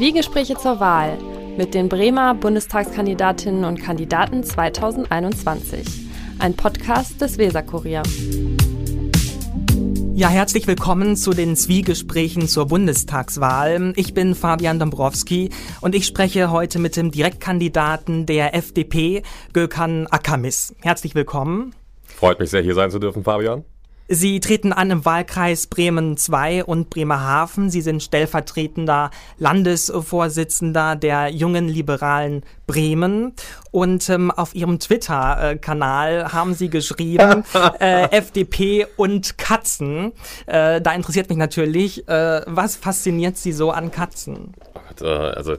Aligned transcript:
Zwiegespräche 0.00 0.54
zur 0.54 0.80
Wahl 0.80 1.18
mit 1.58 1.74
den 1.74 1.90
Bremer 1.90 2.32
Bundestagskandidatinnen 2.32 3.66
und 3.66 3.82
Kandidaten 3.82 4.42
2021. 4.42 6.08
Ein 6.38 6.54
Podcast 6.54 7.20
des 7.20 7.36
Weserkurier. 7.36 8.02
Ja, 10.14 10.28
herzlich 10.28 10.66
willkommen 10.66 11.16
zu 11.16 11.32
den 11.32 11.54
Zwiegesprächen 11.54 12.48
zur 12.48 12.68
Bundestagswahl. 12.68 13.92
Ich 13.96 14.14
bin 14.14 14.34
Fabian 14.34 14.78
Dombrowski 14.78 15.50
und 15.82 15.94
ich 15.94 16.06
spreche 16.06 16.50
heute 16.50 16.78
mit 16.78 16.96
dem 16.96 17.10
Direktkandidaten 17.10 18.24
der 18.24 18.54
FDP, 18.54 19.22
Gökhan 19.52 20.06
Akamis. 20.06 20.74
Herzlich 20.80 21.14
willkommen. 21.14 21.74
Freut 22.06 22.40
mich 22.40 22.48
sehr, 22.48 22.62
hier 22.62 22.74
sein 22.74 22.90
zu 22.90 23.00
dürfen, 23.00 23.22
Fabian. 23.22 23.66
Sie 24.12 24.40
treten 24.40 24.72
an 24.72 24.90
im 24.90 25.04
Wahlkreis 25.04 25.68
Bremen 25.68 26.16
II 26.16 26.64
und 26.64 26.90
Bremerhaven. 26.90 27.70
Sie 27.70 27.80
sind 27.80 28.02
stellvertretender 28.02 29.12
Landesvorsitzender 29.38 30.96
der 30.96 31.28
jungen 31.28 31.68
Liberalen 31.68 32.42
Bremen. 32.66 33.34
Und 33.70 34.10
ähm, 34.10 34.32
auf 34.32 34.56
Ihrem 34.56 34.80
Twitter-Kanal 34.80 36.32
haben 36.32 36.54
Sie 36.54 36.70
geschrieben, 36.70 37.44
äh, 37.78 38.10
FDP 38.10 38.88
und 38.96 39.38
Katzen. 39.38 40.10
Äh, 40.46 40.80
da 40.80 40.92
interessiert 40.92 41.28
mich 41.28 41.38
natürlich, 41.38 42.08
äh, 42.08 42.42
was 42.46 42.74
fasziniert 42.74 43.36
Sie 43.36 43.52
so 43.52 43.70
an 43.70 43.92
Katzen? 43.92 44.54
Äh, 45.00 45.06
also 45.06 45.54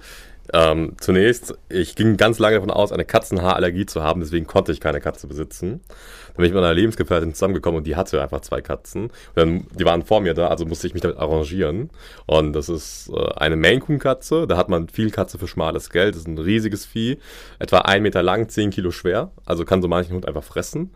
ähm, 0.54 0.94
zunächst, 1.00 1.54
ich 1.70 1.96
ging 1.96 2.18
ganz 2.18 2.40
lange 2.40 2.56
davon 2.56 2.72
aus, 2.72 2.92
eine 2.92 3.06
Katzenhaarallergie 3.06 3.86
zu 3.86 4.04
haben, 4.04 4.22
deswegen 4.22 4.48
konnte 4.48 4.72
ich 4.72 4.80
keine 4.80 5.00
Katze 5.00 5.28
besitzen. 5.28 5.82
Dann 6.28 6.38
bin 6.38 6.46
ich 6.46 6.54
mit 6.54 6.64
einer 6.64 6.74
Lebensgefährtin 6.74 7.34
zusammengekommen 7.34 7.80
und 7.80 7.88
die 7.88 7.96
hatte 7.96 8.22
einfach 8.22 8.42
zwei 8.42 8.62
Katzen. 8.62 9.04
Und 9.04 9.12
dann, 9.36 9.68
die 9.78 9.86
waren 9.86 10.04
vor 10.04 10.22
mir 10.22 10.34
da, 10.34 10.48
also 10.48 10.66
musste 10.66 10.88
ich 10.88 10.94
mich 10.94 11.02
damit 11.02 11.18
arrangieren. 11.18 11.90
Und 12.26 12.54
das 12.54 12.70
ist 12.70 13.10
äh, 13.14 13.34
eine 13.36 13.58
Maine 13.58 13.82
Coon 13.82 14.00
Katze. 14.00 14.48
Da 14.48 14.56
hat 14.56 14.70
man 14.70 14.88
viel 14.88 15.12
Katze 15.12 15.38
für 15.38 15.48
schmales 15.48 15.90
Geld. 15.90 16.16
Das 16.16 16.22
ist 16.22 16.28
ein 16.28 16.38
riesiges 16.38 16.86
Vieh. 16.86 17.18
Etwa 17.60 17.80
ein 17.80 18.04
Meter 18.04 18.24
lang, 18.24 18.48
zehn 18.48 18.70
Kilo 18.70 18.92
schwer. 18.92 19.32
Also 19.46 19.66
kann 19.66 19.82
so 19.82 19.90
manchen 19.90 20.14
Hund 20.16 20.26
einfach 20.26 20.44
fressen. 20.44 20.92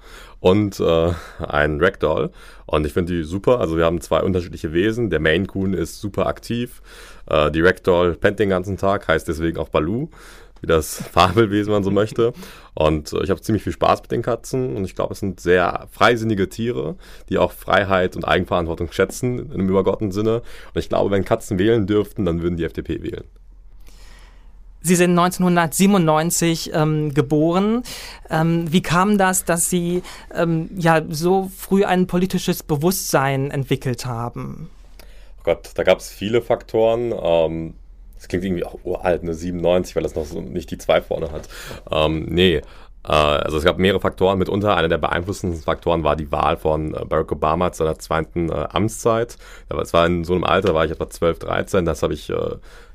Und 0.45 0.79
äh, 0.79 1.11
ein 1.39 1.81
Ragdoll. 1.81 2.29
Und 2.67 2.85
ich 2.85 2.93
finde 2.93 3.13
die 3.13 3.23
super. 3.23 3.59
Also 3.59 3.77
wir 3.77 3.85
haben 3.85 3.99
zwei 3.99 4.21
unterschiedliche 4.21 4.73
Wesen. 4.73 5.09
Der 5.09 5.19
Maine 5.19 5.47
Coon 5.47 5.73
ist 5.73 5.99
super 5.99 6.27
aktiv. 6.27 6.83
Äh, 7.27 7.49
die 7.49 7.61
Ragdoll 7.61 8.13
pennt 8.13 8.37
den 8.37 8.49
ganzen 8.49 8.77
Tag, 8.77 9.07
heißt 9.07 9.27
deswegen 9.27 9.57
auch 9.57 9.69
Baloo 9.69 10.09
wie 10.61 10.67
das 10.67 11.01
Fabelwesen 11.11 11.73
man 11.73 11.83
so 11.83 11.89
möchte. 11.89 12.31
Und 12.75 13.11
äh, 13.11 13.23
ich 13.23 13.31
habe 13.31 13.41
ziemlich 13.41 13.63
viel 13.63 13.73
Spaß 13.73 14.03
mit 14.03 14.11
den 14.11 14.21
Katzen 14.21 14.75
und 14.75 14.85
ich 14.85 14.93
glaube, 14.93 15.13
es 15.13 15.19
sind 15.19 15.39
sehr 15.39 15.87
freisinnige 15.91 16.47
Tiere, 16.47 16.95
die 17.29 17.39
auch 17.39 17.51
Freiheit 17.51 18.15
und 18.15 18.23
Eigenverantwortung 18.23 18.91
schätzen 18.91 19.39
in 19.39 19.51
einem 19.51 19.69
übergottenen 19.69 20.11
Sinne. 20.11 20.43
Und 20.73 20.79
ich 20.79 20.89
glaube, 20.89 21.09
wenn 21.09 21.25
Katzen 21.25 21.57
wählen 21.57 21.87
dürften, 21.87 22.23
dann 22.23 22.43
würden 22.43 22.55
die 22.55 22.65
FDP 22.65 23.01
wählen. 23.01 23.25
Sie 24.85 24.95
sind 24.95 25.17
1997 25.17 26.71
ähm, 26.75 27.11
geboren. 27.15 27.81
Ähm, 28.29 28.71
wie 28.71 28.83
kam 28.83 29.17
das, 29.17 29.43
dass 29.43 29.67
Sie 29.67 30.03
ähm, 30.31 30.69
ja 30.77 31.01
so 31.09 31.49
früh 31.57 31.85
ein 31.85 32.05
politisches 32.05 32.61
Bewusstsein 32.61 33.49
entwickelt 33.49 34.05
haben? 34.05 34.69
Oh 35.39 35.41
Gott, 35.43 35.71
da 35.73 35.81
gab 35.81 35.97
es 35.97 36.09
viele 36.09 36.43
Faktoren. 36.43 37.13
Das 38.25 38.29
klingt 38.29 38.43
irgendwie 38.43 38.65
auch 38.65 38.79
uralt, 38.83 39.21
eine 39.21 39.35
97, 39.35 39.95
weil 39.95 40.01
das 40.01 40.15
noch 40.15 40.25
so 40.25 40.41
nicht 40.41 40.71
die 40.71 40.79
2 40.79 41.01
vorne 41.01 41.31
hat. 41.31 41.47
Ähm, 41.91 42.25
nee. 42.27 42.55
Äh, 42.55 42.63
also 43.03 43.57
es 43.57 43.63
gab 43.63 43.77
mehrere 43.77 43.99
Faktoren. 43.99 44.39
Mitunter 44.39 44.75
einer 44.75 44.87
der 44.87 44.97
beeinflussendsten 44.97 45.63
Faktoren 45.63 46.03
war 46.03 46.15
die 46.15 46.31
Wahl 46.31 46.57
von 46.57 46.95
äh, 46.95 47.05
Barack 47.05 47.31
Obama 47.31 47.71
zu 47.71 47.83
seiner 47.83 47.99
zweiten 47.99 48.49
äh, 48.49 48.65
Amtszeit. 48.71 49.37
Es 49.79 49.93
war 49.93 50.07
in 50.07 50.23
so 50.23 50.33
einem 50.33 50.43
Alter, 50.43 50.73
war 50.73 50.85
ich 50.85 50.91
etwa 50.91 51.07
12, 51.07 51.37
13. 51.37 51.85
Das 51.85 52.01
habe 52.01 52.15
ich 52.15 52.33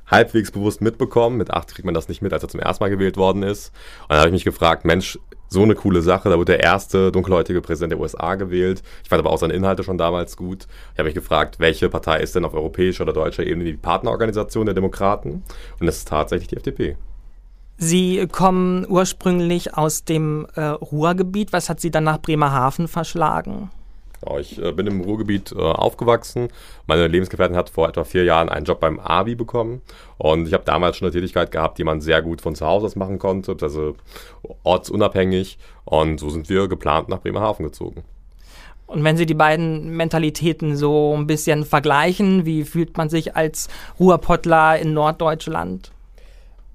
halbwegs 0.05 0.51
bewusst 0.51 0.81
mitbekommen. 0.81 1.37
Mit 1.37 1.49
8 1.49 1.75
kriegt 1.75 1.85
man 1.85 1.93
das 1.93 2.09
nicht 2.09 2.21
mit, 2.21 2.33
als 2.33 2.43
er 2.43 2.49
zum 2.49 2.59
ersten 2.59 2.83
Mal 2.83 2.89
gewählt 2.89 3.15
worden 3.15 3.43
ist. 3.43 3.71
Und 4.01 4.09
dann 4.09 4.17
habe 4.17 4.27
ich 4.27 4.33
mich 4.33 4.43
gefragt, 4.43 4.83
Mensch, 4.83 5.17
so 5.51 5.61
eine 5.61 5.75
coole 5.75 6.01
Sache. 6.01 6.29
Da 6.29 6.37
wurde 6.37 6.53
der 6.53 6.63
erste 6.63 7.11
dunkelhäutige 7.11 7.61
Präsident 7.61 7.91
der 7.91 7.99
USA 7.99 8.35
gewählt. 8.35 8.81
Ich 9.03 9.09
fand 9.09 9.19
aber 9.19 9.31
auch 9.31 9.37
seine 9.37 9.53
Inhalte 9.53 9.83
schon 9.83 9.97
damals 9.97 10.37
gut. 10.37 10.65
Ich 10.93 10.99
habe 10.99 11.07
mich 11.07 11.13
gefragt, 11.13 11.59
welche 11.59 11.89
Partei 11.89 12.21
ist 12.21 12.35
denn 12.35 12.45
auf 12.45 12.53
europäischer 12.53 13.03
oder 13.03 13.13
deutscher 13.13 13.45
Ebene 13.45 13.65
die 13.65 13.73
Partnerorganisation 13.73 14.65
der 14.65 14.73
Demokraten? 14.73 15.43
Und 15.79 15.85
das 15.85 15.97
ist 15.97 16.07
tatsächlich 16.07 16.47
die 16.47 16.55
FDP. 16.55 16.95
Sie 17.75 18.27
kommen 18.27 18.85
ursprünglich 18.87 19.75
aus 19.75 20.05
dem 20.05 20.47
äh, 20.55 20.61
Ruhrgebiet. 20.61 21.51
Was 21.51 21.67
hat 21.67 21.81
Sie 21.81 21.91
dann 21.91 22.05
nach 22.05 22.21
Bremerhaven 22.21 22.87
verschlagen? 22.87 23.71
Genau, 24.21 24.37
ich 24.39 24.61
äh, 24.61 24.71
bin 24.71 24.87
im 24.87 25.01
Ruhrgebiet 25.01 25.51
äh, 25.51 25.59
aufgewachsen. 25.59 26.49
Meine 26.87 27.07
Lebensgefährtin 27.07 27.57
hat 27.57 27.69
vor 27.69 27.89
etwa 27.89 28.03
vier 28.03 28.23
Jahren 28.23 28.49
einen 28.49 28.65
Job 28.65 28.79
beim 28.79 28.99
AVI 28.99 29.35
bekommen. 29.35 29.81
Und 30.17 30.47
ich 30.47 30.53
habe 30.53 30.63
damals 30.63 30.97
schon 30.97 31.07
eine 31.07 31.13
Tätigkeit 31.13 31.51
gehabt, 31.51 31.77
die 31.77 31.83
man 31.83 32.01
sehr 32.01 32.21
gut 32.21 32.41
von 32.41 32.55
zu 32.55 32.65
Hause 32.65 32.85
aus 32.85 32.95
machen 32.95 33.19
konnte, 33.19 33.55
also 33.59 33.95
ortsunabhängig. 34.63 35.57
Und 35.85 36.19
so 36.19 36.29
sind 36.29 36.49
wir 36.49 36.67
geplant 36.67 37.09
nach 37.09 37.19
Bremerhaven 37.19 37.65
gezogen. 37.65 38.03
Und 38.85 39.03
wenn 39.05 39.15
Sie 39.15 39.25
die 39.25 39.33
beiden 39.33 39.95
Mentalitäten 39.95 40.75
so 40.75 41.15
ein 41.15 41.25
bisschen 41.25 41.63
vergleichen, 41.63 42.45
wie 42.45 42.65
fühlt 42.65 42.97
man 42.97 43.09
sich 43.09 43.35
als 43.37 43.69
Ruhrpottler 43.99 44.77
in 44.77 44.93
Norddeutschland? 44.93 45.91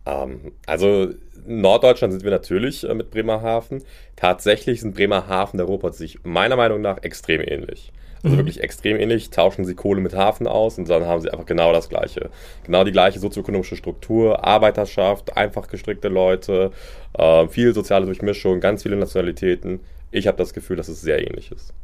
Ähm, 0.06 0.52
also 0.66 1.10
in 1.46 1.60
Norddeutschland 1.60 2.12
sind 2.12 2.24
wir 2.24 2.30
natürlich 2.30 2.88
äh, 2.88 2.94
mit 2.94 3.10
Bremerhaven. 3.10 3.82
Tatsächlich 4.14 4.80
sind 4.80 4.94
Bremerhaven 4.94 5.58
der 5.58 5.66
Ruhrpott 5.66 5.94
sich 5.94 6.18
meiner 6.24 6.56
Meinung 6.56 6.80
nach 6.80 7.02
extrem 7.02 7.40
ähnlich. 7.40 7.92
Also 8.22 8.34
mhm. 8.34 8.40
wirklich 8.40 8.62
extrem 8.62 8.98
ähnlich. 8.98 9.30
Tauschen 9.30 9.64
sie 9.64 9.74
Kohle 9.74 10.00
mit 10.00 10.14
Hafen 10.14 10.46
aus 10.46 10.78
und 10.78 10.88
dann 10.88 11.04
haben 11.04 11.20
sie 11.20 11.30
einfach 11.30 11.46
genau 11.46 11.72
das 11.72 11.88
Gleiche. 11.88 12.30
Genau 12.64 12.84
die 12.84 12.92
gleiche 12.92 13.18
sozioökonomische 13.18 13.76
Struktur, 13.76 14.44
Arbeiterschaft, 14.44 15.36
einfach 15.36 15.68
gestrickte 15.68 16.08
Leute, 16.08 16.70
äh, 17.18 17.46
viel 17.48 17.74
soziale 17.74 18.06
Durchmischung, 18.06 18.60
ganz 18.60 18.82
viele 18.82 18.96
Nationalitäten. 18.96 19.80
Ich 20.10 20.26
habe 20.26 20.38
das 20.38 20.54
Gefühl, 20.54 20.76
dass 20.76 20.88
es 20.88 21.00
sehr 21.00 21.20
ähnlich 21.20 21.52
ist. 21.52 21.74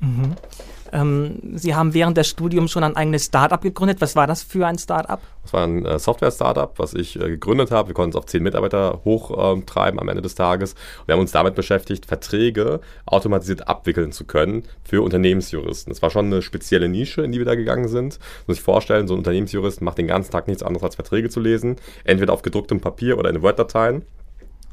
Mhm. 0.00 0.36
Ähm, 0.92 1.40
Sie 1.54 1.74
haben 1.74 1.94
während 1.94 2.16
des 2.16 2.28
Studiums 2.28 2.70
schon 2.70 2.84
ein 2.84 2.96
eigenes 2.96 3.26
Startup 3.26 3.60
gegründet. 3.60 4.00
Was 4.00 4.16
war 4.16 4.26
das 4.26 4.42
für 4.42 4.66
ein 4.66 4.78
Startup? 4.78 5.20
Das 5.42 5.52
war 5.52 5.64
ein 5.64 5.84
äh, 5.84 5.98
Software-Startup, 5.98 6.72
was 6.78 6.94
ich 6.94 7.16
äh, 7.16 7.28
gegründet 7.28 7.70
habe. 7.70 7.88
Wir 7.88 7.94
konnten 7.94 8.10
es 8.10 8.16
auf 8.16 8.26
zehn 8.26 8.42
Mitarbeiter 8.42 9.00
hochtreiben 9.04 9.98
äh, 9.98 10.02
am 10.02 10.08
Ende 10.08 10.22
des 10.22 10.34
Tages. 10.34 10.74
Wir 11.06 11.14
haben 11.14 11.20
uns 11.20 11.32
damit 11.32 11.54
beschäftigt, 11.54 12.06
Verträge 12.06 12.80
automatisiert 13.06 13.68
abwickeln 13.68 14.12
zu 14.12 14.24
können 14.24 14.64
für 14.84 15.02
Unternehmensjuristen. 15.02 15.90
Das 15.90 16.02
war 16.02 16.10
schon 16.10 16.26
eine 16.26 16.42
spezielle 16.42 16.88
Nische, 16.88 17.22
in 17.22 17.32
die 17.32 17.38
wir 17.38 17.46
da 17.46 17.54
gegangen 17.54 17.88
sind. 17.88 18.18
Muss 18.46 18.58
ich 18.58 18.62
vorstellen, 18.62 19.08
so 19.08 19.14
ein 19.14 19.18
Unternehmensjurist 19.18 19.82
macht 19.82 19.98
den 19.98 20.06
ganzen 20.06 20.32
Tag 20.32 20.48
nichts 20.48 20.62
anderes 20.62 20.84
als 20.84 20.94
Verträge 20.94 21.28
zu 21.28 21.40
lesen, 21.40 21.76
entweder 22.04 22.32
auf 22.32 22.42
gedrucktem 22.42 22.80
Papier 22.80 23.18
oder 23.18 23.30
in 23.30 23.42
Word-Dateien. 23.42 24.04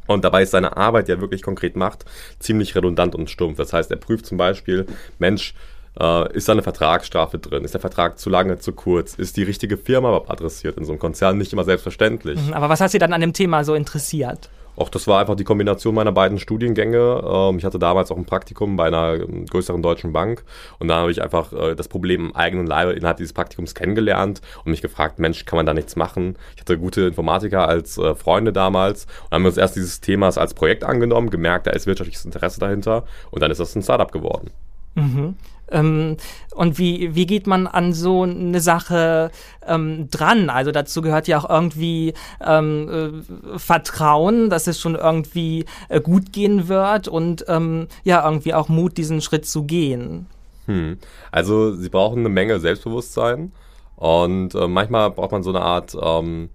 Und 0.08 0.24
dabei 0.24 0.44
ist 0.44 0.52
seine 0.52 0.78
Arbeit, 0.78 1.08
die 1.08 1.14
er 1.14 1.22
wirklich 1.22 1.42
konkret 1.42 1.76
macht, 1.76 2.06
ziemlich 2.40 2.76
redundant 2.76 3.16
und 3.16 3.30
stumpf. 3.30 3.58
Das 3.58 3.74
heißt, 3.74 3.92
er 3.92 3.98
prüft 3.98 4.26
zum 4.26 4.38
Beispiel, 4.38 4.86
Mensch, 5.20 5.54
äh, 6.00 6.34
ist 6.34 6.48
da 6.48 6.54
eine 6.54 6.62
Vertragsstrafe 6.62 7.40
drin? 7.40 7.64
Ist 7.64 7.74
der 7.74 7.82
Vertrag 7.82 8.20
zu 8.20 8.30
lange, 8.30 8.60
zu 8.60 8.74
kurz? 8.74 9.16
Ist 9.16 9.38
die 9.38 9.44
richtige 9.44 9.78
Firma 9.78 10.22
adressiert 10.28 10.78
in 10.78 10.86
so 10.86 10.92
einem 10.92 11.00
Konzern? 11.00 11.38
Nicht 11.38 11.54
immer 11.54 11.64
selbstverständlich. 11.64 12.40
Mhm, 12.40 12.54
aber 12.54 12.70
was 12.70 12.82
hat 12.82 12.92
Sie 12.92 13.00
dann 13.00 13.14
an 13.14 13.22
dem 13.22 13.34
Thema 13.34 13.64
so 13.64 13.74
interessiert? 13.74 14.50
Auch 14.76 14.90
das 14.90 15.08
war 15.08 15.20
einfach 15.20 15.36
die 15.36 15.44
Kombination 15.44 15.96
meiner 15.96 16.12
beiden 16.12 16.40
Studiengänge. 16.40 17.22
Ähm, 17.26 17.58
ich 17.58 17.66
hatte 17.66 17.80
damals 17.80 18.12
auch 18.12 18.18
ein 18.18 18.26
Praktikum 18.26 18.76
bei 18.76 18.88
einer 18.88 19.16
ähm, 19.16 19.46
größeren 19.46 19.82
deutschen 19.82 20.14
Bank 20.14 20.44
und 20.80 20.88
da 20.88 20.98
habe 20.98 21.12
ich 21.12 21.22
einfach 21.22 21.54
äh, 21.54 21.76
das 21.76 21.88
Problem 21.88 22.28
im 22.28 22.36
eigenen 22.36 22.68
Leibe 22.68 22.94
innerhalb 22.94 23.18
dieses 23.18 23.34
Praktikums 23.34 23.76
kennengelernt 23.76 24.42
und 24.64 24.72
mich 24.72 24.82
gefragt, 24.82 25.20
Mensch, 25.20 25.46
kann 25.46 25.58
man 25.58 25.66
da 25.66 25.74
nichts 25.74 25.96
machen? 25.96 26.38
Ich 26.56 26.62
hatte 26.62 26.78
gute 26.78 27.02
Informatiker 27.02 27.68
als 27.68 27.98
äh, 27.98 28.16
Freunde 28.16 28.54
damals 28.54 29.06
und 29.26 29.36
haben 29.36 29.46
uns 29.46 29.58
erst 29.58 29.76
dieses 29.76 30.02
Themas 30.02 30.38
als 30.38 30.54
Projekt 30.54 30.84
angenommen, 30.84 31.30
gemerkt, 31.30 31.68
da 31.68 31.72
ist 31.72 31.88
wirtschaftliches 31.88 32.26
Interesse 32.26 32.60
dahinter 32.60 33.04
und 33.32 33.42
dann 33.42 33.52
ist 33.52 33.60
das 33.60 33.76
ein 33.76 33.84
Startup 33.84 34.12
geworden. 34.12 34.52
Mhm. 34.96 35.36
Ähm, 35.72 36.18
und 36.54 36.78
wie, 36.78 37.16
wie 37.16 37.26
geht 37.26 37.48
man 37.48 37.68
an 37.68 37.94
so 37.94 38.24
eine 38.24 38.62
Sache 38.62 39.32
ähm, 39.66 40.10
dran? 40.10 40.50
Also 40.50 40.72
dazu 40.72 41.02
gehört 41.02 41.28
ja 41.28 41.40
auch 41.40 41.50
irgendwie 41.50 42.14
ähm, 42.46 43.24
äh, 43.54 43.60
Vertrauen, 43.60 44.50
dass 44.50 44.68
es 44.68 44.80
schon 44.80 44.96
irgendwie 44.96 45.66
äh, 45.90 46.02
gut 46.02 46.32
gehen 46.32 46.68
wird 46.68 47.08
und 47.08 47.46
ähm, 47.48 47.88
ja, 48.04 48.24
irgendwie 48.26 48.54
auch 48.54 48.70
Mut, 48.70 48.98
diesen 48.98 49.22
Schritt 49.22 49.46
zu 49.46 49.64
gehen. 49.64 50.28
Hm. 50.68 50.98
Also 51.32 51.76
sie 51.76 51.90
brauchen 51.90 52.20
eine 52.20 52.30
Menge 52.30 52.60
Selbstbewusstsein 52.60 53.52
und 53.96 54.56
äh, 54.56 54.68
manchmal 54.68 55.12
braucht 55.12 55.32
man 55.32 55.44
so 55.44 55.50
eine 55.50 55.62
Art 55.62 55.96
ähm, 56.00 56.50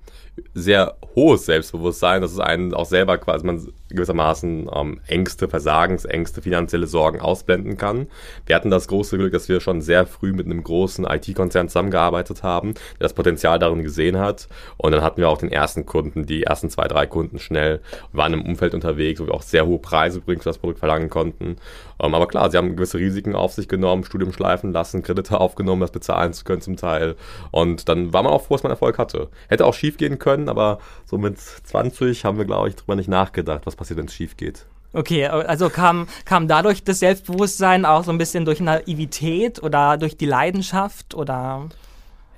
sehr 0.54 0.96
hohes 1.14 1.46
Selbstbewusstsein, 1.46 2.22
dass 2.22 2.32
es 2.32 2.38
einen 2.38 2.74
auch 2.74 2.86
selber 2.86 3.18
quasi 3.18 3.44
man 3.44 3.60
gewissermaßen 3.90 4.68
ähm, 4.74 5.00
Ängste, 5.06 5.48
Versagensängste, 5.48 6.42
finanzielle 6.42 6.86
Sorgen 6.86 7.20
ausblenden 7.20 7.76
kann. 7.76 8.06
Wir 8.46 8.56
hatten 8.56 8.70
das 8.70 8.88
große 8.88 9.18
Glück, 9.18 9.32
dass 9.32 9.48
wir 9.48 9.60
schon 9.60 9.80
sehr 9.80 10.06
früh 10.06 10.32
mit 10.32 10.46
einem 10.46 10.62
großen 10.62 11.04
IT-Konzern 11.04 11.68
zusammengearbeitet 11.68 12.42
haben, 12.42 12.74
der 12.74 13.00
das 13.00 13.14
Potenzial 13.14 13.58
darin 13.58 13.82
gesehen 13.82 14.18
hat. 14.18 14.48
Und 14.76 14.92
dann 14.92 15.02
hatten 15.02 15.20
wir 15.20 15.28
auch 15.28 15.38
den 15.38 15.52
ersten 15.52 15.86
Kunden, 15.86 16.26
die 16.26 16.44
ersten 16.44 16.70
zwei, 16.70 16.88
drei 16.88 17.06
Kunden 17.06 17.38
schnell. 17.38 17.80
Waren 18.12 18.34
im 18.34 18.44
Umfeld 18.44 18.74
unterwegs, 18.74 19.20
wo 19.20 19.26
wir 19.26 19.34
auch 19.34 19.42
sehr 19.42 19.66
hohe 19.66 19.78
Preise 19.78 20.18
übrigens 20.18 20.44
für 20.44 20.50
das 20.50 20.58
Produkt 20.58 20.78
verlangen 20.78 21.10
konnten. 21.10 21.56
Ähm, 22.02 22.14
aber 22.14 22.26
klar, 22.26 22.50
sie 22.50 22.56
haben 22.56 22.76
gewisse 22.76 22.98
Risiken 22.98 23.34
auf 23.34 23.52
sich 23.52 23.68
genommen, 23.68 24.04
Studium 24.04 24.32
schleifen 24.32 24.72
lassen, 24.72 25.02
Kredite 25.02 25.40
aufgenommen, 25.40 25.80
das 25.80 25.90
bezahlen 25.90 26.32
zu 26.32 26.44
können 26.44 26.62
zum 26.62 26.76
Teil. 26.76 27.16
Und 27.50 27.88
dann 27.88 28.12
war 28.12 28.22
man 28.22 28.32
auch 28.32 28.42
froh, 28.42 28.54
dass 28.54 28.62
man 28.62 28.70
Erfolg 28.70 28.98
hatte. 28.98 29.28
Hätte 29.48 29.66
auch 29.66 29.74
schief 29.74 29.96
gehen 29.96 30.18
können, 30.18 30.48
aber 30.48 30.78
so 31.04 31.18
mit 31.18 31.38
20 31.38 32.24
haben 32.24 32.38
wir, 32.38 32.44
glaube 32.44 32.68
ich, 32.68 32.76
drüber 32.76 32.96
nicht 32.96 33.08
nachgedacht, 33.08 33.66
was 33.66 33.76
passiert, 33.80 33.98
wenn 33.98 34.06
es 34.06 34.14
schief 34.14 34.36
geht. 34.36 34.66
Okay, 34.92 35.26
also 35.26 35.70
kam, 35.70 36.06
kam 36.24 36.48
dadurch 36.48 36.84
das 36.84 36.98
Selbstbewusstsein 36.98 37.84
auch 37.84 38.04
so 38.04 38.10
ein 38.10 38.18
bisschen 38.18 38.44
durch 38.44 38.60
Naivität 38.60 39.62
oder 39.62 39.96
durch 39.96 40.16
die 40.16 40.26
Leidenschaft 40.26 41.14
oder? 41.14 41.68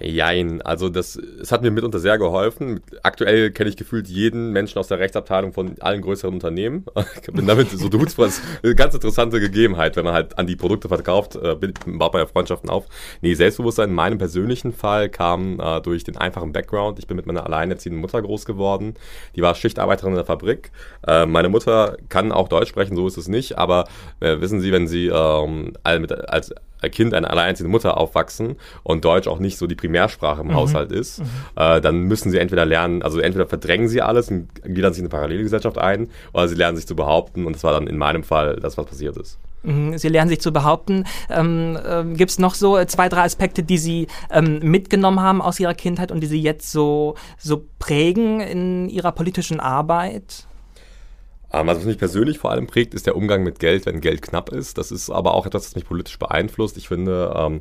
Jein, 0.02 0.62
also 0.62 0.88
das, 0.88 1.16
es 1.16 1.52
hat 1.52 1.62
mir 1.62 1.70
mitunter 1.70 2.00
sehr 2.00 2.18
geholfen. 2.18 2.80
Aktuell 3.02 3.50
kenne 3.52 3.70
ich 3.70 3.76
gefühlt 3.76 4.08
jeden 4.08 4.50
Menschen 4.50 4.78
aus 4.78 4.88
der 4.88 4.98
Rechtsabteilung 4.98 5.52
von 5.52 5.80
allen 5.80 6.02
größeren 6.02 6.34
Unternehmen. 6.34 6.84
Ich 7.22 7.32
bin 7.32 7.46
damit 7.46 7.70
so 7.70 7.88
Dudes, 7.88 8.16
eine 8.62 8.74
ganz 8.74 8.94
interessante 8.94 9.38
Gegebenheit, 9.38 9.96
wenn 9.96 10.04
man 10.04 10.14
halt 10.14 10.38
an 10.38 10.46
die 10.46 10.56
Produkte 10.56 10.88
verkauft, 10.88 11.38
baut 11.40 12.12
man 12.12 12.22
ja 12.22 12.26
Freundschaften 12.26 12.68
auf. 12.68 12.86
Nee, 13.20 13.34
Selbstbewusstsein 13.34 13.90
in 13.90 13.94
meinem 13.94 14.18
persönlichen 14.18 14.72
Fall 14.72 15.08
kam 15.08 15.60
äh, 15.60 15.80
durch 15.80 16.04
den 16.04 16.16
einfachen 16.16 16.52
Background. 16.52 16.98
Ich 16.98 17.06
bin 17.06 17.16
mit 17.16 17.26
meiner 17.26 17.44
alleinerziehenden 17.44 18.00
Mutter 18.00 18.20
groß 18.20 18.44
geworden. 18.44 18.94
Die 19.36 19.42
war 19.42 19.54
Schichtarbeiterin 19.54 20.12
in 20.12 20.16
der 20.16 20.24
Fabrik. 20.24 20.72
Äh, 21.06 21.26
meine 21.26 21.48
Mutter 21.48 21.96
kann 22.08 22.32
auch 22.32 22.48
Deutsch 22.48 22.68
sprechen, 22.68 22.96
so 22.96 23.06
ist 23.06 23.16
es 23.16 23.28
nicht, 23.28 23.58
aber 23.58 23.86
äh, 24.20 24.40
wissen 24.40 24.60
Sie, 24.60 24.72
wenn 24.72 24.88
Sie 24.88 25.06
ähm, 25.08 25.74
als 25.84 26.52
Kind 26.88 27.14
einer 27.14 27.30
alleinerziehenden 27.30 27.70
Mutter 27.70 27.96
aufwachsen 27.98 28.56
und 28.82 29.04
Deutsch 29.04 29.28
auch 29.28 29.38
nicht 29.38 29.58
so 29.58 29.66
die 29.66 29.74
Primärsprache 29.74 30.40
im 30.42 30.48
mhm. 30.48 30.54
Haushalt 30.54 30.92
ist, 30.92 31.20
mhm. 31.20 31.24
äh, 31.56 31.80
dann 31.80 32.00
müssen 32.02 32.30
sie 32.30 32.38
entweder 32.38 32.64
lernen, 32.64 33.02
also 33.02 33.18
entweder 33.18 33.46
verdrängen 33.46 33.88
sie 33.88 34.02
alles 34.02 34.30
und 34.30 34.48
gliedern 34.62 34.92
sich 34.92 35.00
in 35.00 35.06
eine 35.06 35.10
Parallelgesellschaft 35.10 35.78
ein, 35.78 36.08
oder 36.32 36.48
sie 36.48 36.54
lernen 36.54 36.76
sich 36.76 36.86
zu 36.86 36.96
behaupten 36.96 37.46
und 37.46 37.56
das 37.56 37.64
war 37.64 37.72
dann 37.72 37.86
in 37.86 37.98
meinem 37.98 38.24
Fall 38.24 38.56
das, 38.56 38.76
was 38.76 38.86
passiert 38.86 39.16
ist. 39.16 39.38
Mhm, 39.62 39.96
sie 39.96 40.08
lernen 40.08 40.28
sich 40.28 40.40
zu 40.40 40.52
behaupten. 40.52 41.04
Ähm, 41.30 41.76
äh, 41.76 42.04
Gibt 42.14 42.32
es 42.32 42.38
noch 42.38 42.54
so 42.54 42.82
zwei, 42.84 43.08
drei 43.08 43.22
Aspekte, 43.22 43.62
die 43.62 43.78
Sie 43.78 44.06
ähm, 44.30 44.58
mitgenommen 44.62 45.20
haben 45.20 45.40
aus 45.40 45.60
Ihrer 45.60 45.74
Kindheit 45.74 46.10
und 46.10 46.20
die 46.20 46.26
Sie 46.26 46.40
jetzt 46.40 46.70
so, 46.70 47.14
so 47.38 47.64
prägen 47.78 48.40
in 48.40 48.88
Ihrer 48.88 49.12
politischen 49.12 49.60
Arbeit? 49.60 50.46
Ähm, 51.52 51.68
also 51.68 51.80
was 51.80 51.86
mich 51.86 51.98
persönlich 51.98 52.38
vor 52.38 52.50
allem 52.50 52.66
prägt, 52.66 52.94
ist 52.94 53.06
der 53.06 53.16
Umgang 53.16 53.42
mit 53.42 53.58
Geld, 53.58 53.86
wenn 53.86 54.00
Geld 54.00 54.22
knapp 54.22 54.50
ist. 54.50 54.78
Das 54.78 54.90
ist 54.90 55.10
aber 55.10 55.34
auch 55.34 55.46
etwas, 55.46 55.64
das 55.64 55.74
mich 55.74 55.86
politisch 55.86 56.18
beeinflusst. 56.18 56.76
Ich 56.76 56.88
finde, 56.88 57.32
ähm, 57.36 57.60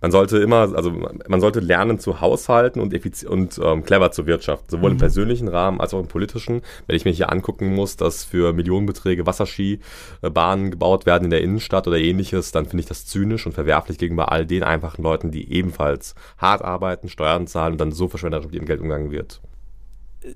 man 0.00 0.10
sollte 0.10 0.38
immer, 0.38 0.76
also 0.76 0.92
man 1.26 1.40
sollte 1.40 1.60
lernen 1.60 1.98
zu 1.98 2.20
haushalten 2.20 2.80
und, 2.80 2.94
und 3.24 3.60
ähm, 3.62 3.82
clever 3.82 4.10
zu 4.12 4.26
wirtschaften, 4.26 4.68
sowohl 4.68 4.90
mhm. 4.90 4.96
im 4.96 4.98
persönlichen 4.98 5.48
Rahmen 5.48 5.80
als 5.80 5.94
auch 5.94 6.00
im 6.00 6.06
politischen. 6.06 6.62
Wenn 6.86 6.96
ich 6.96 7.04
mir 7.04 7.12
hier 7.12 7.32
angucken 7.32 7.74
muss, 7.74 7.96
dass 7.96 8.22
für 8.22 8.52
Millionenbeträge 8.52 9.26
Wasserskibahnen 9.26 10.70
gebaut 10.70 11.06
werden 11.06 11.24
in 11.24 11.30
der 11.30 11.40
Innenstadt 11.40 11.88
oder 11.88 11.98
ähnliches, 11.98 12.52
dann 12.52 12.66
finde 12.66 12.82
ich 12.82 12.88
das 12.88 13.06
zynisch 13.06 13.46
und 13.46 13.52
verwerflich 13.52 13.98
gegenüber 13.98 14.30
all 14.30 14.44
den 14.44 14.62
einfachen 14.62 15.02
Leuten, 15.02 15.30
die 15.30 15.50
ebenfalls 15.52 16.14
hart 16.38 16.62
arbeiten, 16.62 17.08
Steuern 17.08 17.46
zahlen 17.46 17.72
und 17.72 17.80
dann 17.80 17.92
so 17.92 18.08
verschwenderisch 18.08 18.46
mit 18.46 18.54
ihrem 18.54 18.66
Geld 18.66 18.80
umgegangen 18.80 19.10
wird. 19.10 19.40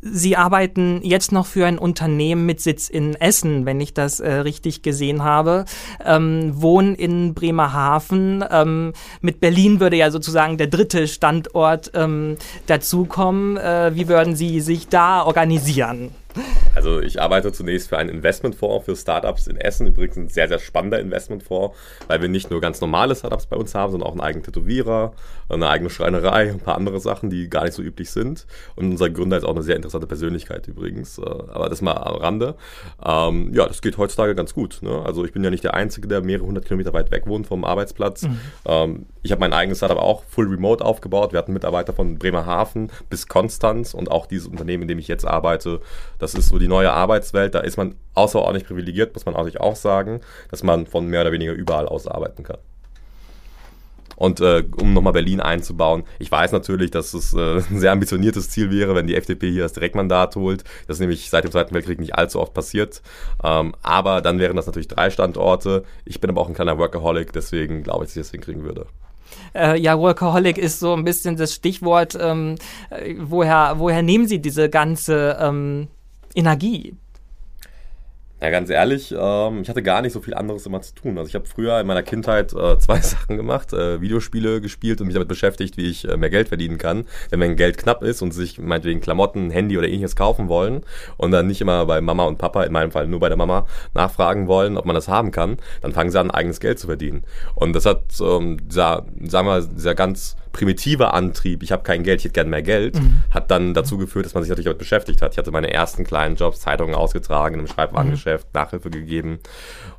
Sie 0.02 0.37
arbeiten 0.37 1.00
jetzt 1.02 1.32
noch 1.32 1.46
für 1.46 1.66
ein 1.66 1.78
Unternehmen 1.78 2.46
mit 2.46 2.60
Sitz 2.60 2.88
in 2.88 3.14
Essen, 3.14 3.66
wenn 3.66 3.81
ich 3.81 3.94
das 3.94 4.20
äh, 4.20 4.32
richtig 4.32 4.82
gesehen 4.82 5.25
habe, 5.25 5.64
ähm, 6.04 6.52
wohnen 6.54 6.94
in 6.94 7.34
Bremerhaven. 7.34 8.44
Ähm, 8.50 8.92
mit 9.20 9.40
Berlin 9.40 9.81
würde 9.81 9.96
ja 9.96 10.10
sozusagen 10.10 10.58
der 10.58 10.69
dritte 10.69 11.08
Standort 11.08 11.90
ähm, 11.94 12.37
dazukommen. 12.66 13.56
Äh, 13.56 13.92
wie 13.94 14.08
würden 14.08 14.37
Sie 14.37 14.60
sich 14.60 14.88
da 14.88 15.22
organisieren? 15.22 16.10
Also 16.75 17.00
ich 17.00 17.20
arbeite 17.20 17.52
zunächst 17.52 17.88
für 17.88 17.99
einen 17.99 18.11
Investmentfonds 18.11 18.84
für 18.84 18.96
Startups 18.96 19.46
in 19.46 19.56
Essen. 19.56 19.87
Übrigens 19.87 20.17
ein 20.17 20.28
sehr, 20.28 20.49
sehr 20.49 20.58
spannender 20.58 21.00
Investmentfonds, 21.00 21.76
weil 22.06 22.20
wir 22.20 22.28
nicht 22.28 22.50
nur 22.50 22.61
ganz 22.61 22.81
normale 22.81 23.17
Startups 23.17 23.46
bei 23.46 23.56
uns 23.56 23.75
haben, 23.75 23.93
sondern 23.93 24.08
auch 24.08 24.12
einen 24.12 24.20
eigenen 24.20 24.44
Tätowierer, 24.44 25.12
eine 25.49 25.69
eigene 25.69 25.90
Schreinerei, 25.90 26.50
ein 26.50 26.61
paar 26.61 26.76
andere 26.76 27.00
Sachen, 27.00 27.28
die 27.28 27.50
gar 27.50 27.64
nicht 27.64 27.75
so 27.75 27.82
üblich 27.82 28.11
sind. 28.11 28.46
Und 28.76 28.90
unser 28.93 29.11
Gründer 29.11 29.37
ist 29.37 29.44
auch 29.44 29.55
eine 29.55 29.62
sehr 29.62 29.76
interessante 29.76 30.06
Persönlichkeit 30.06 30.69
übrigens. 30.69 31.19
Äh, 31.19 31.22
aber 31.22 31.69
das 31.69 31.82
mal 31.82 31.94
am 31.94 32.17
Rande. 32.17 32.55
Ähm, 33.05 33.52
ja, 33.52 33.66
das 33.66 33.82
geht 33.82 33.99
heutzutage 33.99 34.34
ganz 34.34 34.55
gut. 34.55 34.78
Ne? 34.82 35.02
Also 35.05 35.25
ich 35.25 35.32
bin 35.32 35.43
ja 35.43 35.50
nicht 35.50 35.64
der 35.64 35.75
Einzige, 35.75 36.06
der 36.06 36.23
mehrere 36.23 36.46
hundert 36.46 36.66
Kilometer 36.66 36.93
weit 36.93 37.11
weg 37.11 37.26
wohnt 37.26 37.46
vom 37.46 37.64
Arbeitsplatz. 37.64 38.23
Mhm. 38.23 38.40
Ähm, 38.64 39.06
ich 39.23 39.32
habe 39.32 39.40
mein 39.40 39.52
eigenes 39.52 39.78
Startup 39.78 39.99
auch 39.99 40.23
full 40.25 40.46
remote 40.49 40.84
aufgebaut. 40.84 41.32
Wir 41.32 41.38
hatten 41.38 41.52
Mitarbeiter 41.52 41.93
von 41.93 42.19
Bremerhaven 42.19 42.90
bis 43.11 43.26
Konstanz 43.26 43.93
und 43.93 44.11
auch 44.11 44.26
dieses 44.26 44.46
Unternehmen, 44.46 44.82
in 44.82 44.88
dem 44.88 44.99
ich 44.99 45.08
jetzt 45.08 45.26
arbeite, 45.26 45.81
das 46.19 46.34
ist 46.34 46.49
so 46.49 46.59
die 46.60 46.68
neue 46.68 46.92
Arbeitswelt. 46.92 47.54
Da 47.54 47.60
ist 47.60 47.76
man 47.76 47.96
außerordentlich 48.14 48.66
privilegiert, 48.66 49.14
muss 49.14 49.26
man 49.26 49.44
sich 49.44 49.60
auch 49.60 49.76
sagen, 49.76 50.20
dass 50.50 50.62
man 50.62 50.86
von 50.86 51.06
mehr 51.06 51.22
oder 51.22 51.32
weniger 51.32 51.52
überall 51.52 51.86
aus 51.86 52.06
arbeiten 52.06 52.42
kann. 52.42 52.58
Und 54.20 54.38
äh, 54.40 54.64
um 54.78 54.92
nochmal 54.92 55.14
Berlin 55.14 55.40
einzubauen, 55.40 56.04
ich 56.18 56.30
weiß 56.30 56.52
natürlich, 56.52 56.90
dass 56.90 57.14
es 57.14 57.32
äh, 57.32 57.62
ein 57.70 57.80
sehr 57.80 57.90
ambitioniertes 57.90 58.50
Ziel 58.50 58.70
wäre, 58.70 58.94
wenn 58.94 59.06
die 59.06 59.16
FDP 59.16 59.50
hier 59.50 59.62
das 59.62 59.72
Direktmandat 59.72 60.36
holt. 60.36 60.62
Das 60.86 60.96
ist 60.96 61.00
nämlich 61.00 61.30
seit 61.30 61.44
dem 61.44 61.50
Zweiten 61.50 61.74
Weltkrieg 61.74 61.98
nicht 61.98 62.16
allzu 62.16 62.38
oft 62.38 62.52
passiert. 62.52 63.00
Ähm, 63.42 63.74
aber 63.82 64.20
dann 64.20 64.38
wären 64.38 64.56
das 64.56 64.66
natürlich 64.66 64.88
drei 64.88 65.08
Standorte. 65.08 65.84
Ich 66.04 66.20
bin 66.20 66.28
aber 66.28 66.42
auch 66.42 66.48
ein 66.48 66.54
kleiner 66.54 66.76
Workaholic, 66.76 67.32
deswegen 67.32 67.82
glaube 67.82 68.04
ich, 68.04 68.10
dass 68.10 68.16
ich 68.16 68.22
das 68.24 68.30
hinkriegen 68.32 68.62
würde. 68.62 68.84
Äh, 69.54 69.80
ja, 69.80 69.98
Workaholic 69.98 70.58
ist 70.58 70.80
so 70.80 70.92
ein 70.92 71.04
bisschen 71.04 71.36
das 71.36 71.54
Stichwort. 71.54 72.14
Ähm, 72.20 72.56
äh, 72.90 73.14
woher, 73.18 73.76
woher 73.78 74.02
nehmen 74.02 74.28
Sie 74.28 74.42
diese 74.42 74.68
ganze 74.68 75.38
ähm, 75.40 75.88
Energie? 76.34 76.96
Ja, 78.42 78.48
ganz 78.48 78.70
ehrlich, 78.70 79.14
ähm, 79.14 79.60
ich 79.60 79.68
hatte 79.68 79.82
gar 79.82 80.00
nicht 80.00 80.14
so 80.14 80.20
viel 80.22 80.32
anderes 80.32 80.64
immer 80.64 80.80
zu 80.80 80.94
tun. 80.94 81.18
Also 81.18 81.28
ich 81.28 81.34
habe 81.34 81.44
früher 81.44 81.78
in 81.78 81.86
meiner 81.86 82.02
Kindheit 82.02 82.54
äh, 82.54 82.78
zwei 82.78 82.98
Sachen 83.00 83.36
gemacht, 83.36 83.74
äh, 83.74 84.00
Videospiele 84.00 84.62
gespielt 84.62 85.00
und 85.00 85.08
mich 85.08 85.14
damit 85.14 85.28
beschäftigt, 85.28 85.76
wie 85.76 85.90
ich 85.90 86.08
äh, 86.08 86.16
mehr 86.16 86.30
Geld 86.30 86.48
verdienen 86.48 86.78
kann. 86.78 87.04
Denn 87.30 87.40
wenn 87.40 87.54
Geld 87.56 87.76
knapp 87.76 88.02
ist 88.02 88.22
und 88.22 88.32
sich 88.32 88.58
meinetwegen 88.58 89.02
Klamotten, 89.02 89.50
Handy 89.50 89.76
oder 89.76 89.88
ähnliches 89.88 90.16
kaufen 90.16 90.48
wollen 90.48 90.80
und 91.18 91.32
dann 91.32 91.48
nicht 91.48 91.60
immer 91.60 91.84
bei 91.84 92.00
Mama 92.00 92.24
und 92.24 92.38
Papa, 92.38 92.62
in 92.62 92.72
meinem 92.72 92.92
Fall 92.92 93.06
nur 93.08 93.20
bei 93.20 93.28
der 93.28 93.36
Mama, 93.36 93.66
nachfragen 93.92 94.46
wollen, 94.46 94.78
ob 94.78 94.86
man 94.86 94.94
das 94.94 95.08
haben 95.08 95.32
kann, 95.32 95.58
dann 95.82 95.92
fangen 95.92 96.10
sie 96.10 96.18
an, 96.18 96.30
eigenes 96.30 96.60
Geld 96.60 96.78
zu 96.78 96.86
verdienen. 96.86 97.24
Und 97.54 97.74
das 97.74 97.84
hat, 97.84 98.04
ähm, 98.22 98.56
dieser, 98.66 99.04
sagen 99.22 99.48
wir, 99.48 99.60
dieser 99.60 99.94
ganz 99.94 100.36
primitive 100.52 101.12
Antrieb, 101.12 101.62
ich 101.62 101.73
habe 101.73 101.82
kein 101.82 102.02
Geld, 102.02 102.20
ich 102.20 102.25
hätte 102.25 102.35
gerne 102.35 102.50
mehr 102.50 102.62
Geld, 102.62 103.00
mhm. 103.00 103.23
hat 103.31 103.50
dann 103.50 103.75
dazu 103.75 103.99
geführt, 103.99 104.26
dass 104.26 104.35
man 104.35 104.43
sich 104.43 104.50
natürlich 104.50 104.67
damit 104.67 104.79
beschäftigt 104.79 105.23
hat. 105.23 105.32
Ich 105.32 105.38
hatte 105.38 105.50
meine 105.50 105.73
ersten 105.73 106.05
kleinen 106.05 106.37
Jobs, 106.37 106.61
Zeitungen 106.61 106.94
ausgetragen, 106.94 107.58
im 107.58 107.67
Schreibwarengeschäft, 107.67 108.47
mhm. 108.47 108.61
Nachhilfe 108.61 108.91
gegeben 108.91 109.38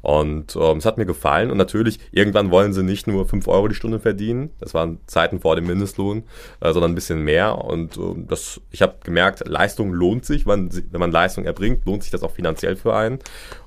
und 0.01 0.55
ähm, 0.55 0.77
es 0.77 0.85
hat 0.85 0.97
mir 0.97 1.05
gefallen 1.05 1.51
und 1.51 1.57
natürlich, 1.57 1.99
irgendwann 2.11 2.51
wollen 2.51 2.73
sie 2.73 2.83
nicht 2.83 3.07
nur 3.07 3.27
5 3.27 3.47
Euro 3.47 3.67
die 3.67 3.75
Stunde 3.75 3.99
verdienen, 3.99 4.51
das 4.59 4.73
waren 4.73 4.99
Zeiten 5.07 5.39
vor 5.39 5.55
dem 5.55 5.67
Mindestlohn, 5.67 6.23
äh, 6.59 6.73
sondern 6.73 6.91
ein 6.91 6.95
bisschen 6.95 7.21
mehr 7.23 7.63
und 7.63 7.97
äh, 7.97 8.01
das, 8.27 8.61
ich 8.71 8.81
habe 8.81 8.95
gemerkt, 9.03 9.47
Leistung 9.47 9.93
lohnt 9.93 10.25
sich, 10.25 10.45
wenn, 10.45 10.69
wenn 10.91 10.99
man 10.99 11.11
Leistung 11.11 11.45
erbringt, 11.45 11.85
lohnt 11.85 12.03
sich 12.03 12.11
das 12.11 12.23
auch 12.23 12.31
finanziell 12.31 12.75
für 12.75 12.95
einen 12.95 13.19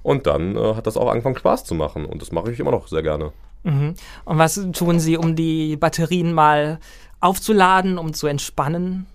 und 0.02 0.26
dann 0.26 0.56
äh, 0.56 0.74
hat 0.74 0.86
das 0.86 0.96
auch 0.96 1.08
angefangen 1.08 1.38
Spaß 1.38 1.64
zu 1.64 1.74
machen 1.74 2.04
und 2.04 2.20
das 2.20 2.32
mache 2.32 2.50
ich 2.50 2.60
immer 2.60 2.70
noch 2.72 2.88
sehr 2.88 3.02
gerne. 3.02 3.32
Mhm. 3.64 3.94
Und 4.24 4.38
was 4.38 4.60
tun 4.72 5.00
Sie, 5.00 5.16
um 5.16 5.34
die 5.34 5.76
Batterien 5.76 6.32
mal 6.32 6.78
aufzuladen, 7.20 7.98
um 7.98 8.14
zu 8.14 8.26
entspannen? 8.26 9.06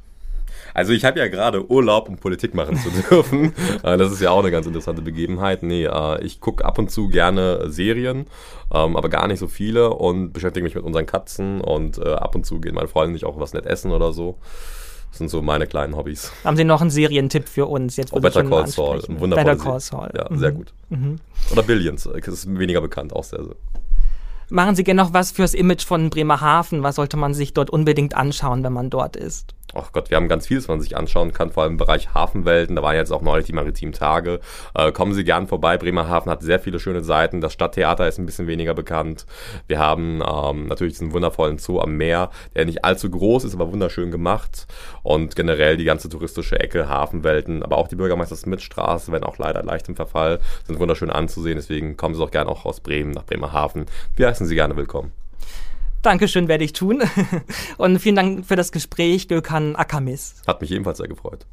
Also 0.73 0.93
ich 0.93 1.05
habe 1.05 1.19
ja 1.19 1.27
gerade 1.27 1.69
Urlaub, 1.69 2.09
um 2.09 2.17
Politik 2.17 2.53
machen 2.53 2.77
zu 2.77 2.89
dürfen. 3.09 3.53
Äh, 3.83 3.97
das 3.97 4.11
ist 4.11 4.21
ja 4.21 4.31
auch 4.31 4.39
eine 4.39 4.51
ganz 4.51 4.65
interessante 4.65 5.01
Begebenheit. 5.01 5.63
Nee, 5.63 5.85
äh, 5.85 6.23
ich 6.23 6.41
gucke 6.41 6.65
ab 6.65 6.77
und 6.77 6.91
zu 6.91 7.09
gerne 7.09 7.69
Serien, 7.71 8.27
ähm, 8.73 8.95
aber 8.95 9.09
gar 9.09 9.27
nicht 9.27 9.39
so 9.39 9.47
viele 9.47 9.91
und 9.91 10.33
beschäftige 10.33 10.63
mich 10.63 10.75
mit 10.75 10.83
unseren 10.83 11.05
Katzen 11.05 11.61
und 11.61 11.97
äh, 11.97 12.13
ab 12.13 12.35
und 12.35 12.45
zu 12.45 12.59
gehen 12.59 12.75
meine 12.75 12.87
Freunde 12.87 13.13
nicht 13.13 13.25
auch 13.25 13.39
was 13.39 13.53
nett 13.53 13.65
essen 13.65 13.91
oder 13.91 14.13
so. 14.13 14.37
Das 15.09 15.17
sind 15.17 15.29
so 15.29 15.41
meine 15.41 15.65
kleinen 15.65 15.95
Hobbys. 15.95 16.31
Haben 16.43 16.55
Sie 16.55 16.63
noch 16.63 16.81
einen 16.81 16.91
Serientipp 16.91 17.49
für 17.49 17.65
uns? 17.65 17.97
Jetzt, 17.97 18.13
oh, 18.13 18.19
Better 18.19 18.43
Call 18.43 18.67
Saul. 18.67 19.01
Better 19.07 19.55
Call 19.55 19.79
Saul. 19.79 20.09
Ja, 20.15 20.27
mhm. 20.29 20.37
sehr 20.37 20.51
gut. 20.51 20.71
Mhm. 20.89 21.15
Oder 21.51 21.63
Billions. 21.63 22.03
Das 22.03 22.27
ist 22.27 22.59
weniger 22.59 22.79
bekannt, 22.79 23.11
auch 23.13 23.23
sehr, 23.23 23.43
sehr. 23.43 23.55
Machen 24.49 24.75
Sie 24.75 24.83
gerne 24.83 25.03
noch 25.03 25.13
was 25.13 25.31
fürs 25.31 25.53
Image 25.53 25.85
von 25.85 26.09
Bremerhaven? 26.09 26.81
Was 26.81 26.95
sollte 26.95 27.17
man 27.17 27.35
sich 27.35 27.53
dort 27.53 27.69
unbedingt 27.69 28.15
anschauen, 28.15 28.63
wenn 28.63 28.73
man 28.73 28.89
dort 28.89 29.15
ist? 29.15 29.53
Ach 29.73 29.91
Gott, 29.91 30.09
wir 30.09 30.17
haben 30.17 30.27
ganz 30.27 30.47
vieles, 30.47 30.63
was 30.65 30.69
man 30.69 30.81
sich 30.81 30.97
anschauen 30.97 31.33
kann, 31.33 31.51
vor 31.51 31.63
allem 31.63 31.73
im 31.73 31.77
Bereich 31.77 32.13
Hafenwelten. 32.13 32.75
Da 32.75 32.83
waren 32.83 32.95
jetzt 32.95 33.11
auch 33.11 33.21
neulich 33.21 33.45
die 33.45 33.53
maritimen 33.53 33.93
Tage. 33.93 34.39
Äh, 34.73 34.91
kommen 34.91 35.13
Sie 35.13 35.23
gern 35.23 35.47
vorbei. 35.47 35.77
Bremerhaven 35.77 36.31
hat 36.31 36.41
sehr 36.41 36.59
viele 36.59 36.79
schöne 36.79 37.03
Seiten. 37.03 37.41
Das 37.41 37.53
Stadttheater 37.53 38.07
ist 38.07 38.17
ein 38.17 38.25
bisschen 38.25 38.47
weniger 38.47 38.73
bekannt. 38.73 39.25
Wir 39.67 39.79
haben 39.79 40.21
ähm, 40.21 40.67
natürlich 40.67 40.93
diesen 40.93 41.13
wundervollen 41.13 41.57
Zoo 41.57 41.79
am 41.79 41.97
Meer, 41.97 42.29
der 42.55 42.65
nicht 42.65 42.83
allzu 42.85 43.09
groß 43.09 43.43
ist, 43.43 43.53
aber 43.53 43.71
wunderschön 43.71 44.11
gemacht. 44.11 44.67
Und 45.03 45.35
generell 45.35 45.77
die 45.77 45.85
ganze 45.85 46.09
touristische 46.09 46.59
Ecke, 46.59 46.89
Hafenwelten, 46.89 47.63
aber 47.63 47.77
auch 47.77 47.87
die 47.87 47.95
Bürgermeisters-Smith-Straße, 47.95 49.11
wenn 49.11 49.23
auch 49.23 49.37
leider 49.37 49.63
leicht 49.63 49.87
im 49.89 49.95
Verfall, 49.95 50.39
sind 50.65 50.79
wunderschön 50.79 51.09
anzusehen. 51.09 51.57
Deswegen 51.57 51.97
kommen 51.97 52.15
Sie 52.15 52.23
auch 52.23 52.31
gerne 52.31 52.49
auch 52.49 52.65
aus 52.65 52.79
Bremen 52.79 53.11
nach 53.11 53.25
Bremerhaven. 53.25 53.85
Wir 54.15 54.27
heißen 54.27 54.47
Sie 54.47 54.55
gerne 54.55 54.75
willkommen. 54.75 55.11
Dankeschön, 56.01 56.47
werde 56.47 56.63
ich 56.63 56.73
tun. 56.73 57.03
Und 57.77 57.99
vielen 57.99 58.15
Dank 58.15 58.45
für 58.45 58.55
das 58.55 58.71
Gespräch, 58.71 59.27
Gökhan 59.27 59.75
Akamis. 59.75 60.35
Hat 60.47 60.61
mich 60.61 60.71
ebenfalls 60.71 60.97
sehr 60.97 61.07
gefreut. 61.07 61.45